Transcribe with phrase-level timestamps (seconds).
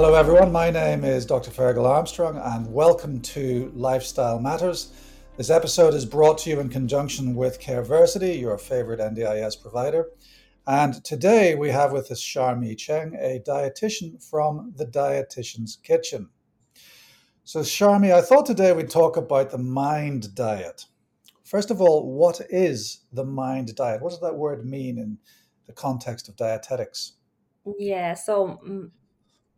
[0.00, 0.52] Hello, everyone.
[0.52, 1.50] My name is Dr.
[1.50, 4.92] Ferghal Armstrong, and welcome to Lifestyle Matters.
[5.36, 10.06] This episode is brought to you in conjunction with Careversity, your favorite NDIS provider.
[10.68, 16.28] And today we have with us Charmmy Cheng, a dietitian from the Dietitian's Kitchen.
[17.42, 20.84] So, Charmmy, I thought today we'd talk about the mind diet.
[21.42, 24.00] First of all, what is the mind diet?
[24.00, 25.18] What does that word mean in
[25.66, 27.14] the context of dietetics?
[27.76, 28.90] Yeah, so mm,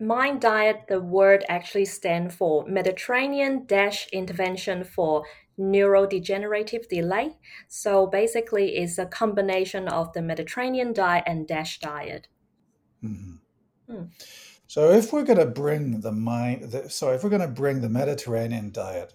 [0.00, 5.24] Mind diet, the word actually stands for Mediterranean dash intervention for
[5.59, 7.36] neurodegenerative delay.
[7.68, 12.28] So basically, it's a combination of the Mediterranean diet and DASH diet.
[13.04, 13.95] Mm-hmm.
[13.95, 14.04] Hmm.
[14.66, 17.82] So if we're going to bring the mind, the, sorry, if we're going to bring
[17.82, 19.12] the Mediterranean diet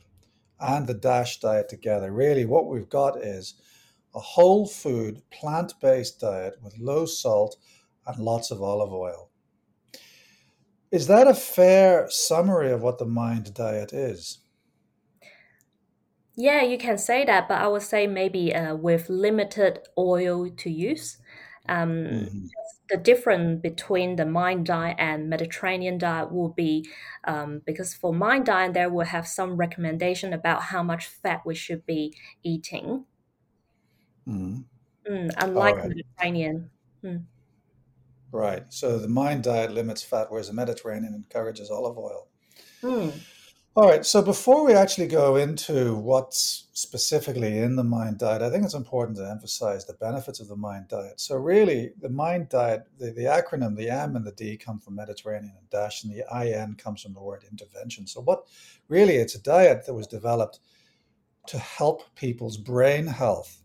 [0.59, 3.55] and the DASH diet together, really what we've got is
[4.13, 7.58] a whole food, plant-based diet with low salt
[8.05, 9.24] and lots of olive oil.
[10.91, 14.39] Is that a fair summary of what the mind diet is?
[16.38, 20.69] Yeah, you can say that, but I would say maybe uh, with limited oil to
[20.69, 21.17] use.
[21.67, 22.45] Um, mm-hmm.
[22.89, 26.88] The difference between the mind diet and Mediterranean diet will be
[27.23, 31.56] um, because for mind diet, there will have some recommendation about how much fat we
[31.56, 32.13] should be
[32.44, 33.06] eating.
[34.28, 35.11] Mm-hmm.
[35.11, 35.89] Mm, unlike right.
[35.89, 36.69] Mediterranean.
[37.03, 37.23] Mm.
[38.36, 38.66] Right.
[38.67, 42.28] So the mind diet limits fat, whereas the Mediterranean encourages olive oil.
[42.81, 43.09] Hmm.
[43.75, 44.05] All right.
[44.05, 48.73] So before we actually go into what's specifically in the mind diet, I think it's
[48.73, 51.22] important to emphasize the benefits of the mind diet.
[51.22, 54.95] So really, the mind diet, the, the acronym, the M and the D come from
[54.95, 58.06] Mediterranean and Dash, and the IN comes from the word intervention.
[58.06, 58.47] So what
[58.89, 60.59] really, it's a diet that was developed
[61.47, 63.61] to help people's brain health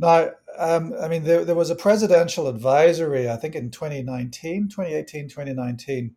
[0.00, 5.28] now, um, I mean, there, there was a presidential advisory, I think in 2019, 2018,
[5.28, 6.14] 2019,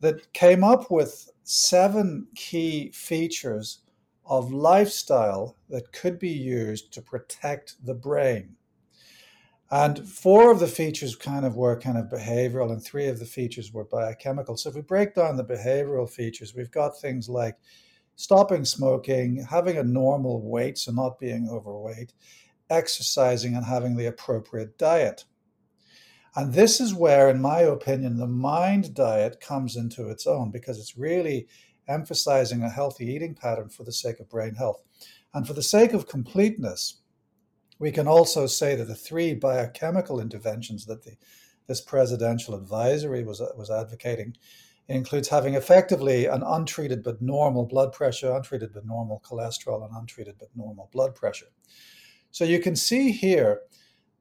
[0.00, 3.78] that came up with seven key features
[4.26, 8.56] of lifestyle that could be used to protect the brain.
[9.70, 13.24] And four of the features kind of were kind of behavioral, and three of the
[13.24, 14.56] features were biochemical.
[14.56, 17.56] So if we break down the behavioral features, we've got things like
[18.16, 22.12] stopping smoking, having a normal weight, so not being overweight,
[22.70, 25.24] exercising and having the appropriate diet.
[26.36, 30.78] And this is where, in my opinion, the mind diet comes into its own because
[30.78, 31.48] it's really
[31.88, 34.82] emphasizing a healthy eating pattern for the sake of brain health.
[35.34, 37.00] And for the sake of completeness,
[37.80, 41.16] we can also say that the three biochemical interventions that the,
[41.66, 44.36] this presidential advisory was, was advocating
[44.88, 50.36] includes having effectively an untreated but normal blood pressure, untreated but normal cholesterol, and untreated
[50.38, 51.46] but normal blood pressure.
[52.30, 53.60] So you can see here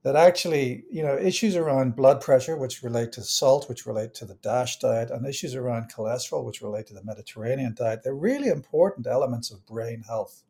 [0.03, 4.25] that actually, you know, issues around blood pressure, which relate to salt, which relate to
[4.25, 8.47] the DASH diet, and issues around cholesterol, which relate to the Mediterranean diet, they're really
[8.47, 10.43] important elements of brain health.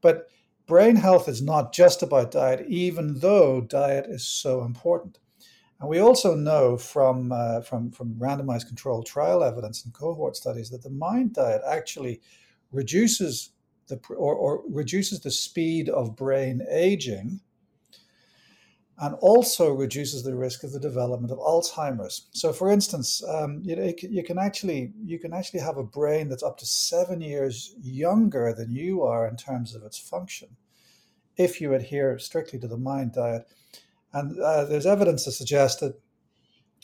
[0.00, 0.28] But
[0.66, 5.18] brain health is not just about diet, even though diet is so important.
[5.80, 10.70] And we also know from, uh, from, from randomized controlled trial evidence and cohort studies
[10.70, 12.20] that the mind diet actually
[12.72, 13.50] reduces
[13.88, 17.40] the or, or reduces the speed of brain aging
[18.98, 22.28] and also reduces the risk of the development of Alzheimer's.
[22.32, 26.28] So, for instance, um, you, know, you can actually you can actually have a brain
[26.28, 30.48] that's up to seven years younger than you are in terms of its function,
[31.36, 33.48] if you adhere strictly to the mind diet.
[34.12, 36.00] And uh, there's evidence to suggest that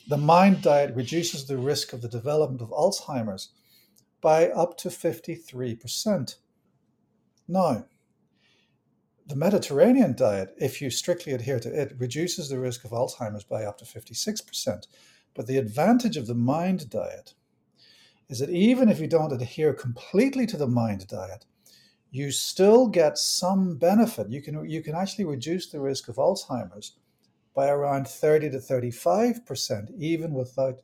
[0.08, 3.50] the mind diet reduces the risk of the development of Alzheimer's
[4.20, 6.36] by up to 53 percent.
[7.50, 7.86] Now,
[9.26, 13.64] the Mediterranean diet, if you strictly adhere to it, reduces the risk of Alzheimer's by
[13.64, 14.86] up to 56%.
[15.34, 17.34] But the advantage of the mind diet
[18.28, 21.44] is that even if you don't adhere completely to the mind diet,
[22.12, 24.30] you still get some benefit.
[24.30, 26.98] You can, you can actually reduce the risk of Alzheimer's
[27.52, 30.82] by around 30 to 35%, even without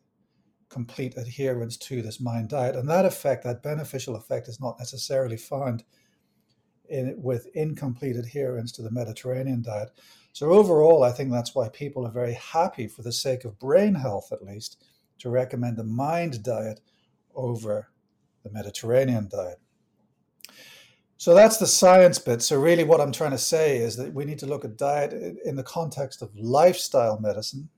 [0.68, 2.74] complete adherence to this mind diet.
[2.74, 5.84] And that effect, that beneficial effect, is not necessarily found
[6.88, 9.90] in, with incomplete adherence to the Mediterranean diet.
[10.32, 13.94] So, overall, I think that's why people are very happy, for the sake of brain
[13.94, 14.84] health at least,
[15.18, 16.80] to recommend the mind diet
[17.34, 17.88] over
[18.42, 19.58] the Mediterranean diet.
[21.18, 22.42] So that's the science bit.
[22.42, 25.38] So, really, what I'm trying to say is that we need to look at diet
[25.44, 27.68] in the context of lifestyle medicine.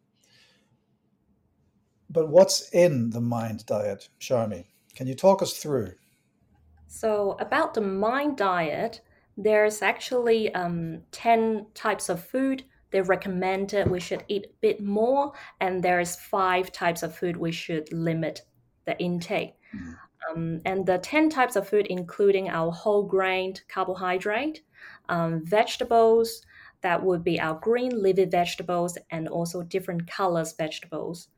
[2.11, 4.65] But what's in the mind diet, Charmmy?
[4.97, 5.93] Can you talk us through?
[6.89, 9.03] So, about the mind diet,
[9.37, 15.33] there's actually um, 10 types of food they recommend we should eat a bit more,
[15.61, 18.43] and there's five types of food we should limit
[18.87, 19.55] the intake.
[20.31, 24.63] Um, and the 10 types of food, including our whole grain carbohydrate,
[25.09, 26.43] um, vegetables,
[26.81, 31.29] that would be our green leafy vegetables and also different colors vegetables.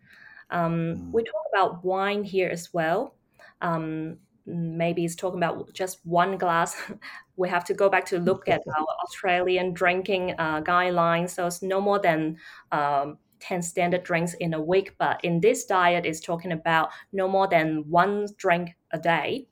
[0.50, 1.10] Um.
[1.12, 3.16] We talk about wine here as well.
[3.60, 4.18] Um,
[4.50, 6.76] maybe it's talking about just one glass.
[7.36, 11.30] we have to go back to look at our Australian drinking uh, guidelines.
[11.30, 12.36] So it's no more than
[12.72, 14.94] um, 10 standard drinks in a week.
[14.98, 19.46] But in this diet, it's talking about no more than one drink a day.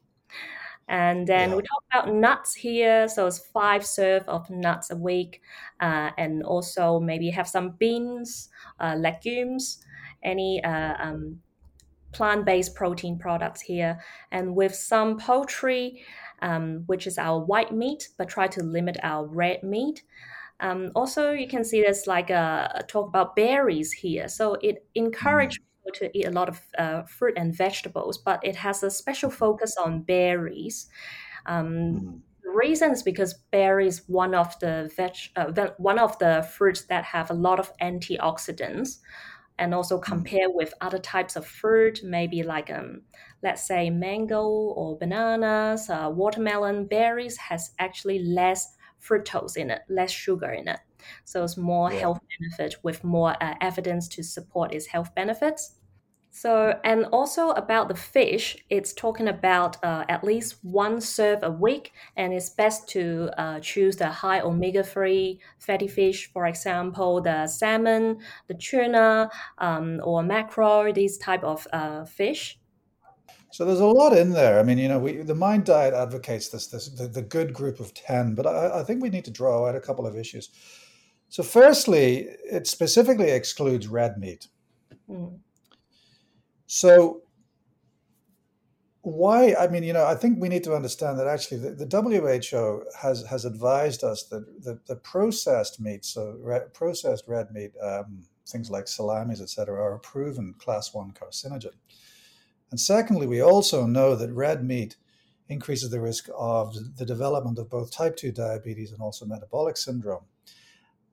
[0.88, 1.56] And then yeah.
[1.56, 3.08] we talk about nuts here.
[3.08, 5.42] So it's five serve of nuts a week.
[5.80, 8.48] Uh, and also maybe have some beans,
[8.80, 9.84] uh, legumes,
[10.22, 10.94] any uh,
[12.20, 14.00] um, plant-based protein products here.
[14.30, 16.02] And with some poultry,
[16.42, 20.02] um, which is our white meat, but try to limit our red meat.
[20.60, 24.28] Um, also, you can see there's like a, a, talk about berries here.
[24.28, 28.56] So it encourages people to eat a lot of uh, fruit and vegetables, but it
[28.56, 30.88] has a special focus on berries.
[31.46, 32.20] Um, mm.
[32.42, 37.04] The reason is because berries one of the veg, uh, one of the fruits that
[37.04, 39.00] have a lot of antioxidants,
[39.58, 40.02] and also mm.
[40.02, 43.02] compare with other types of fruit, maybe like um,
[43.42, 46.86] let's say mango or bananas, uh, watermelon.
[46.86, 50.80] Berries has actually less fructose in it, less sugar in it.
[51.24, 52.00] So it's more yeah.
[52.00, 55.74] health benefit with more uh, evidence to support its health benefits.
[56.30, 61.50] So, and also about the fish, it's talking about uh, at least one serve a
[61.50, 67.20] week, and it's best to uh, choose the high omega 3 fatty fish, for example,
[67.20, 72.58] the salmon, the tuna, um, or mackerel, these type of uh, fish.
[73.50, 74.60] So there's a lot in there.
[74.60, 77.80] I mean, you know, we, the Mind Diet advocates this, this the, the good group
[77.80, 80.50] of 10, but I, I think we need to draw out a couple of issues.
[81.30, 84.48] So, firstly, it specifically excludes red meat.
[85.10, 85.38] Mm.
[86.68, 87.22] So
[89.02, 91.86] why i mean you know i think we need to understand that actually the, the
[92.50, 97.72] who has has advised us that the, the processed meat so re, processed red meat
[97.82, 101.74] um, things like salamis etc are a proven class 1 carcinogen.
[102.70, 104.96] And secondly we also know that red meat
[105.48, 110.24] increases the risk of the development of both type 2 diabetes and also metabolic syndrome.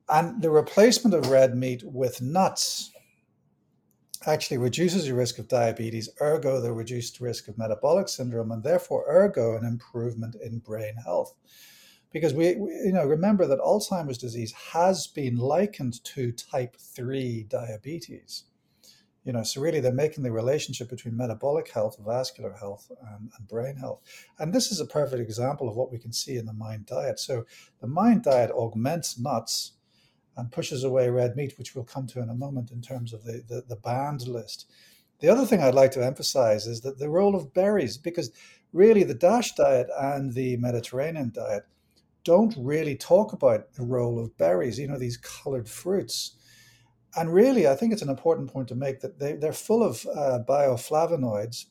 [0.08, 2.92] And the replacement of red meat with nuts
[4.26, 9.04] actually reduces your risk of diabetes, ergo, the reduced risk of metabolic syndrome, and therefore,
[9.08, 11.34] ergo, an improvement in brain health.
[12.12, 17.46] Because we, we, you know, remember that Alzheimer's disease has been likened to type 3
[17.48, 18.44] diabetes.
[19.24, 23.48] You know, so really they're making the relationship between metabolic health, vascular health, and, and
[23.48, 24.00] brain health.
[24.38, 27.18] And this is a perfect example of what we can see in the mind diet.
[27.18, 27.44] So
[27.80, 29.72] the mind diet augments nuts
[30.36, 33.24] and pushes away red meat, which we'll come to in a moment in terms of
[33.24, 34.70] the, the, the banned list.
[35.20, 38.30] The other thing I'd like to emphasize is that the role of berries, because
[38.72, 41.64] really the DASH diet and the Mediterranean diet
[42.24, 46.32] don't really talk about the role of berries, you know, these colored fruits.
[47.16, 50.04] And really, I think it's an important point to make that they, they're full of
[50.14, 51.66] uh, bioflavonoids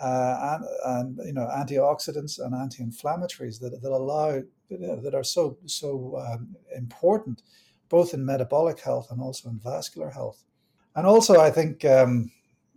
[0.00, 4.40] uh, and, and, you know antioxidants and anti-inflammatories that, that allow
[4.70, 7.42] that are so so um, important
[7.90, 10.42] both in metabolic health and also in vascular health.
[10.96, 12.30] And also, I think um,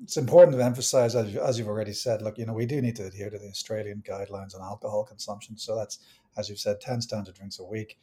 [0.04, 2.98] it's important to emphasize, as, as you've already said, look, you know, we do need
[2.98, 5.58] to adhere to the Australian guidelines on alcohol consumption.
[5.58, 6.00] So that's,
[6.38, 7.98] as you've said, 10 standard drinks a week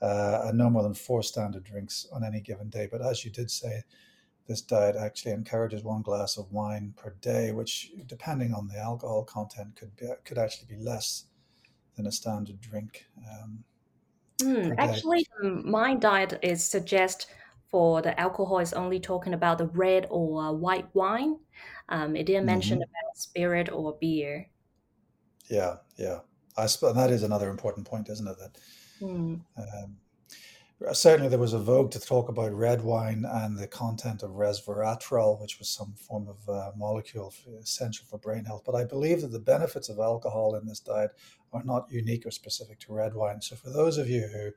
[0.00, 2.88] uh, and no more than four standard drinks on any given day.
[2.90, 3.82] But as you did say,
[4.46, 9.24] this diet actually encourages one glass of wine per day, which, depending on the alcohol
[9.24, 11.26] content, could be, could actually be less
[11.96, 13.06] than a standard drink.
[13.18, 13.64] Um,
[14.42, 17.28] Mm, actually, um, my diet is suggest
[17.70, 21.38] for the alcohol is only talking about the red or uh, white wine.
[21.88, 24.50] Um, it didn't mention hmm about spirit or beer.
[25.48, 26.20] Yeah, yeah.
[26.56, 28.36] I suppose that is another important point, isn't it?
[28.38, 28.58] That
[29.00, 29.42] Mm.
[29.56, 29.96] um,
[30.92, 35.40] certainly there was a vogue to talk about red wine and the content of resveratrol,
[35.40, 38.62] which was some form of uh, molecule essential for brain health.
[38.66, 41.12] But I believe that the benefits of alcohol in this diet
[41.52, 43.40] are not unique or specific to red wine.
[43.40, 44.50] So for those of you who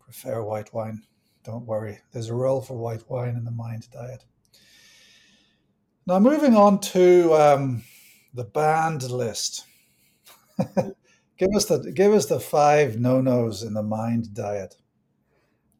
[0.00, 1.02] prefer white wine,
[1.44, 1.98] don't worry.
[2.12, 4.24] There's a role for white wine in the mind diet.
[6.06, 7.84] Now, moving on to um,
[8.34, 9.66] the banned list.
[11.38, 14.76] give us the give us the five no nos in the mind diet.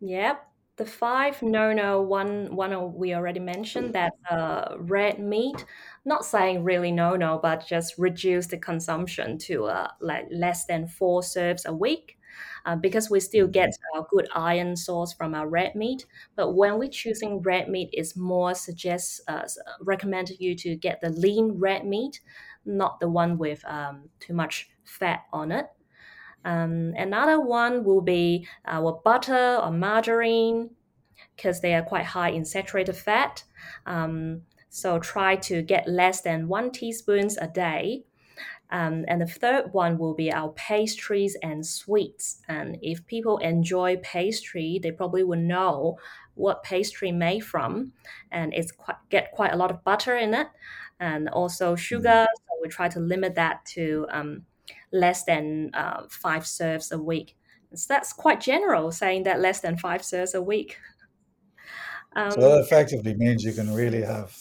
[0.00, 0.51] Yep.
[0.82, 5.64] The five no no one one we already mentioned that uh, red meat.
[6.04, 10.88] Not saying really no no, but just reduce the consumption to uh, like less than
[10.88, 12.18] four serves a week.
[12.66, 16.06] uh, because we still get a good iron source from our red meat.
[16.36, 19.46] But when we're choosing red meat, it's more suggests uh,
[19.80, 22.20] recommended you to get the lean red meat,
[22.64, 25.66] not the one with um, too much fat on it.
[26.44, 30.70] Um, another one will be our butter or margarine
[31.36, 33.44] because they are quite high in saturated fat.
[33.86, 38.04] Um, so try to get less than one teaspoons a day.
[38.70, 42.40] Um, and the third one will be our pastries and sweets.
[42.48, 45.98] And if people enjoy pastry, they probably will know
[46.34, 47.92] what pastry made from,
[48.30, 50.46] and it's quite get quite a lot of butter in it,
[50.98, 52.08] and also sugar.
[52.08, 52.26] Mm.
[52.34, 54.46] So we try to limit that to um,
[54.92, 57.36] less than uh, five serves a week.
[57.74, 60.76] So that's quite general, saying that less than five serves a week.
[62.14, 64.36] Um, so that effectively means you can really have,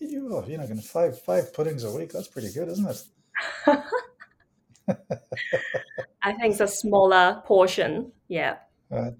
[0.00, 2.10] you know, you know, five five puddings a week.
[2.10, 3.00] That's pretty good, isn't it?
[6.22, 8.10] I think it's a smaller portion.
[8.26, 8.56] Yeah.
[8.90, 9.12] Right.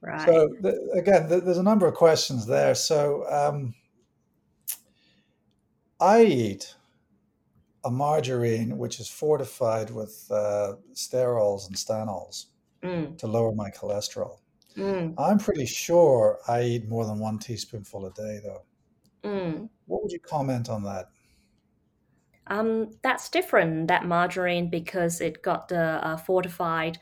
[0.00, 0.26] Right.
[0.26, 2.74] So the, again, the, there's a number of questions there.
[2.74, 3.74] So um,
[6.00, 6.74] I eat
[7.84, 12.46] a margarine which is fortified with uh, sterols and stanols
[12.82, 13.16] mm.
[13.18, 14.38] to lower my cholesterol.
[14.76, 15.14] Mm.
[15.18, 18.62] I'm pretty sure I eat more than one teaspoonful a day, though.
[19.24, 19.68] Mm.
[19.86, 21.08] What would you comment on that?
[22.46, 26.98] Um, that's different, that margarine, because it got the uh, fortified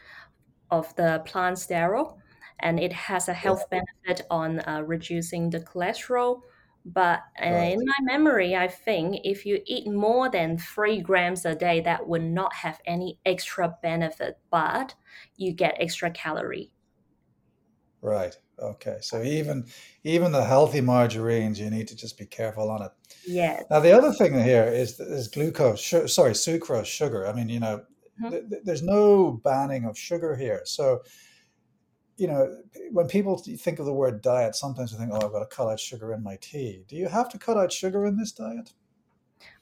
[0.70, 2.18] of the plant sterol
[2.61, 3.80] and it has a health yeah.
[3.80, 6.42] benefit on uh, reducing the cholesterol.
[6.85, 7.73] But uh, right.
[7.73, 12.08] in my memory, I think if you eat more than three grams a day, that
[12.08, 14.94] would not have any extra benefit, but
[15.37, 16.73] you get extra calorie.
[18.00, 18.35] Right.
[18.61, 18.99] Okay.
[19.00, 19.66] So even
[20.04, 22.92] even the healthy margarines, you need to just be careful on it.
[23.26, 23.61] Yeah.
[23.70, 25.85] Now the other thing here is is glucose.
[25.85, 27.26] Sorry, sucrose, sugar.
[27.26, 27.82] I mean, you know,
[28.23, 28.49] mm-hmm.
[28.49, 30.62] th- there's no banning of sugar here.
[30.64, 31.02] So,
[32.18, 32.54] you know,
[32.90, 35.68] when people think of the word diet, sometimes they think, "Oh, I've got to cut
[35.68, 38.72] out sugar in my tea." Do you have to cut out sugar in this diet?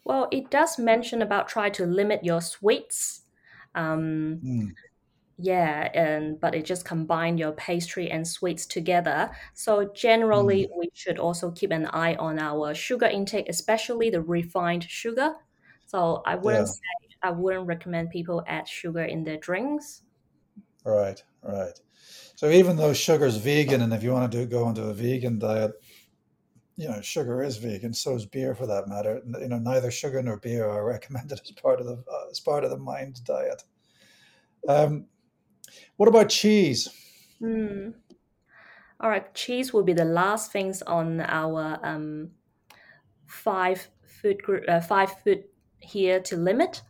[0.04, 3.22] Well, it does mention about try to limit your sweets.
[3.74, 4.72] Um, mm.
[5.38, 9.30] Yeah, and but it just combine your pastry and sweets together.
[9.52, 10.78] So generally, mm.
[10.78, 15.34] we should also keep an eye on our sugar intake, especially the refined sugar.
[15.84, 16.72] So I wouldn't yeah.
[16.72, 20.02] say I wouldn't recommend people add sugar in their drinks.
[20.84, 21.78] Right, right.
[22.36, 24.92] So even though sugar is vegan, and if you want to do go into a
[24.92, 25.72] vegan diet,
[26.76, 27.94] you know sugar is vegan.
[27.94, 29.22] So is beer, for that matter.
[29.40, 32.62] You know, neither sugar nor beer are recommended as part of the uh, as part
[32.62, 33.64] of the mind diet.
[34.68, 35.06] Um,
[35.96, 36.88] what about cheese?
[37.40, 37.94] Mm.
[39.00, 42.30] All right, cheese will be the last things on our um,
[43.24, 45.44] five food group, uh, five food
[45.78, 46.82] here to limit.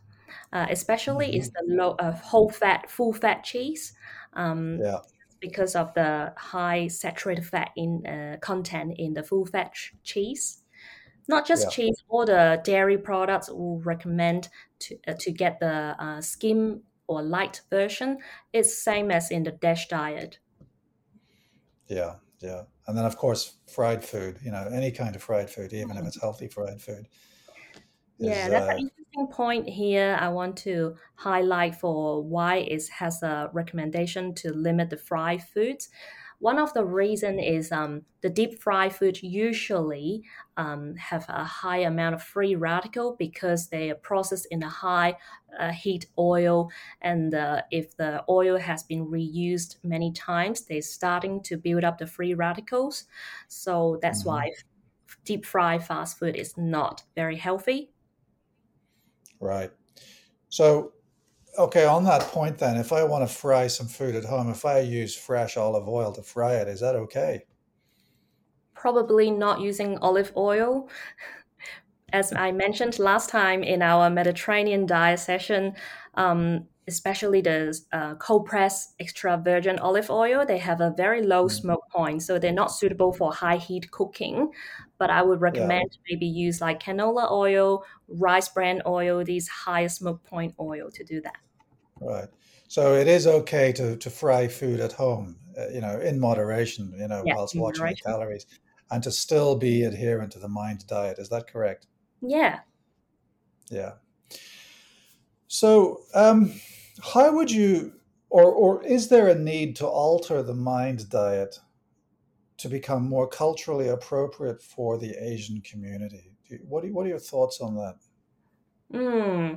[0.53, 1.39] Uh, especially mm-hmm.
[1.39, 3.93] is the low uh, whole fat, full fat cheese.
[4.33, 4.99] Um, yeah.
[5.39, 10.63] Because of the high saturated fat in uh, content in the full fat cheese,
[11.27, 11.69] not just yeah.
[11.69, 17.21] cheese, all the dairy products will recommend to uh, to get the uh, skim or
[17.21, 18.17] light version,
[18.53, 20.39] it's same as in the DASH diet.
[21.87, 22.63] Yeah, yeah.
[22.85, 25.99] And then of course fried food, you know, any kind of fried food, even mm-hmm.
[25.99, 27.07] if it's healthy fried food.
[28.19, 30.17] Yeah, that's uh, an interesting point here.
[30.19, 35.89] I want to highlight for why it has a recommendation to limit the fried foods.
[36.39, 40.23] One of the reason is um, the deep fried food usually
[40.55, 45.17] um, have a high amount of free radical because they are processed in a high
[45.59, 46.69] uh, heat oil,
[47.01, 51.97] and uh, if the oil has been reused many times, they're starting to build up
[51.97, 53.05] the free radicals.
[53.47, 54.29] So that's mm-hmm.
[54.29, 54.51] why
[55.25, 57.89] deep fried fast food is not very healthy.
[59.39, 59.71] Right.
[60.49, 60.93] So
[61.57, 64.65] okay, on that point, then, if I want to fry some food at home, if
[64.65, 67.45] I use fresh olive oil to fry it, is that okay?
[68.73, 70.89] Probably not using olive oil.
[72.13, 75.75] As I mentioned last time in our Mediterranean diet session,
[76.13, 81.45] um, especially the uh, cold pressed extra virgin olive oil, they have a very low
[81.45, 81.51] mm.
[81.51, 84.51] smoke point, so they're not suitable for high heat cooking.
[84.97, 85.99] But I would recommend yeah.
[86.09, 91.21] maybe use like canola oil, rice bran oil, these higher smoke point oil to do
[91.21, 91.37] that.
[91.99, 92.27] Right.
[92.67, 96.93] So it is okay to, to fry food at home, uh, you know, in moderation,
[96.97, 98.01] you know, whilst watching moderation.
[98.05, 98.45] the calories
[98.91, 101.19] and to still be adherent to the mind diet.
[101.19, 101.87] Is that correct?
[102.21, 102.59] Yeah.
[103.69, 103.93] Yeah.
[105.47, 106.59] So, um,
[107.03, 107.93] how would you,
[108.29, 111.59] or, or is there a need to alter the mind diet
[112.57, 116.31] to become more culturally appropriate for the Asian community?
[116.67, 117.95] What, what are your thoughts on that?
[118.91, 119.53] Hmm.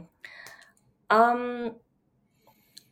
[1.09, 1.77] Um,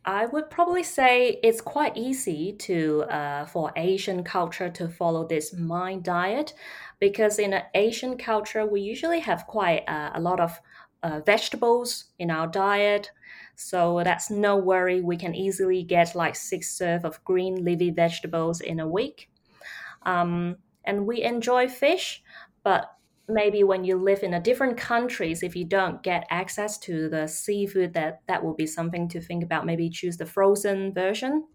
[0.05, 5.53] I would probably say it's quite easy to uh, for Asian culture to follow this
[5.53, 6.53] mind diet
[6.99, 10.59] because in an Asian culture we usually have quite uh, a lot of
[11.03, 13.11] uh, vegetables in our diet.
[13.55, 15.01] So that's no worry.
[15.01, 19.29] We can easily get like six serve of green leafy vegetables in a week.
[20.03, 22.23] Um, and we enjoy fish,
[22.63, 22.91] but
[23.29, 27.27] maybe when you live in a different countries if you don't get access to the
[27.27, 31.45] seafood that that will be something to think about maybe choose the frozen version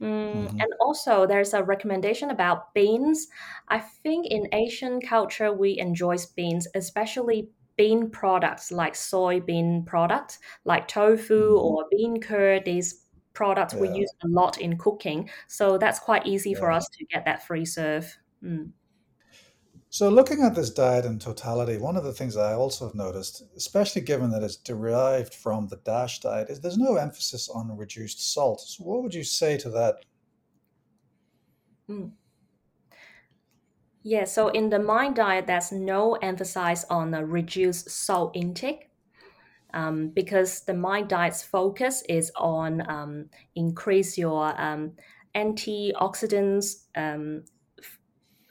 [0.00, 0.60] mm, mm-hmm.
[0.60, 3.28] and also there's a recommendation about beans
[3.68, 10.86] i think in asian culture we enjoy beans especially bean products like soybean products like
[10.88, 11.64] tofu mm-hmm.
[11.64, 13.80] or bean curd these products yeah.
[13.80, 16.58] we use a lot in cooking so that's quite easy yeah.
[16.58, 18.68] for us to get that free serve mm.
[19.94, 23.44] So, looking at this diet in totality, one of the things I also have noticed,
[23.56, 28.34] especially given that it's derived from the DASH diet, is there's no emphasis on reduced
[28.34, 28.60] salt.
[28.60, 30.04] So, what would you say to that?
[31.88, 32.10] Mm.
[34.06, 38.90] Yeah, so in the mind diet, there's no emphasis on a reduced salt intake.
[39.72, 43.24] Um, because the mind diet's focus is on um,
[43.56, 44.92] increase your um,
[45.34, 47.42] antioxidants um,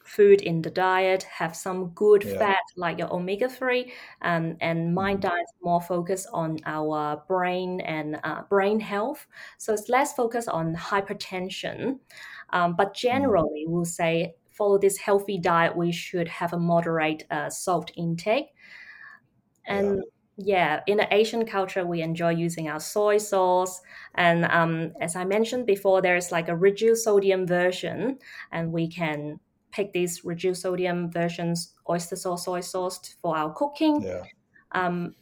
[0.04, 2.38] food in the diet, have some good yeah.
[2.38, 3.92] fat like your omega 3.
[4.22, 5.30] Um, and mind mm-hmm.
[5.30, 9.26] diet more focused on our brain and uh, brain health.
[9.60, 12.00] So it's less focused on hypertension.
[12.50, 13.08] Um, but mm-hmm.
[13.08, 13.72] generally, mm.
[13.72, 18.48] we'll say follow this healthy diet, we should have a moderate uh, salt intake.
[19.66, 20.02] And yeah
[20.38, 23.82] yeah, in the Asian culture, we enjoy using our soy sauce.
[24.16, 28.18] And um, as I mentioned before, there's like a reduced sodium version,
[28.52, 29.40] and we can
[29.72, 34.02] pick these reduced sodium versions, oyster sauce, soy sauce for our cooking.
[34.02, 34.24] Yeah.
[34.72, 35.16] Um,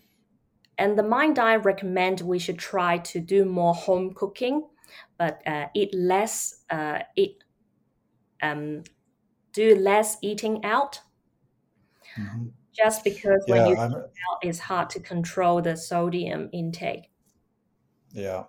[0.77, 4.67] and the Mind Diet recommend we should try to do more home cooking,
[5.17, 7.43] but uh, eat less, uh, eat,
[8.41, 8.83] um,
[9.53, 10.99] do less eating out.
[12.17, 12.47] Mm-hmm.
[12.73, 14.09] Just because when yeah, you eat out,
[14.41, 17.09] it's hard to control the sodium intake.
[18.13, 18.43] Yeah.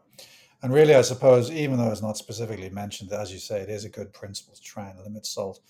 [0.63, 3.85] And really, I suppose, even though it's not specifically mentioned, as you say, it is
[3.85, 5.61] a good principle to try and limit salt.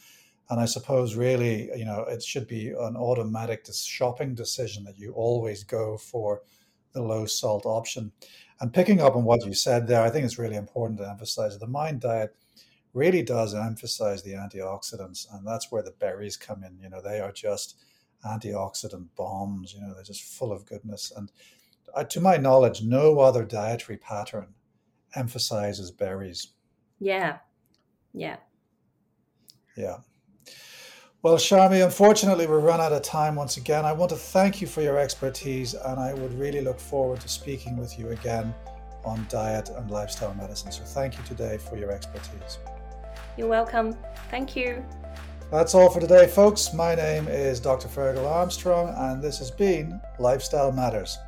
[0.51, 5.13] And I suppose really, you know, it should be an automatic shopping decision that you
[5.13, 6.43] always go for
[6.93, 8.13] the low salt option.
[8.61, 11.59] And picking up on what you said there, I think it's really important to emphasize
[11.59, 12.37] the mind diet
[12.95, 16.79] really does emphasize the antioxidants, and that's where the berries come in.
[16.79, 17.77] You know, they are just
[18.25, 19.75] antioxidant bombs.
[19.75, 21.13] You know, they're just full of goodness.
[21.17, 21.31] And
[21.95, 24.55] uh, to my knowledge, no other dietary pattern
[25.15, 26.49] emphasizes berries.
[27.01, 27.39] Yeah,
[28.13, 28.37] yeah,
[29.77, 29.99] yeah.
[31.23, 33.85] Well, Charmmy, unfortunately, we've run out of time once again.
[33.85, 37.29] I want to thank you for your expertise, and I would really look forward to
[37.29, 38.53] speaking with you again
[39.05, 40.73] on diet and lifestyle medicine.
[40.73, 42.59] So, thank you today for your expertise.
[43.37, 43.97] You're welcome.
[44.31, 44.85] Thank you.
[45.51, 46.73] That's all for today, folks.
[46.73, 47.89] My name is Dr.
[47.89, 51.19] Ferghal Armstrong, and this has been Lifestyle Matters.